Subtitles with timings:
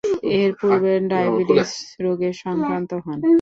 [0.37, 1.71] এরপূর্বে ডায়াবেটিস
[2.03, 3.19] রোগে আক্রান্ত হন।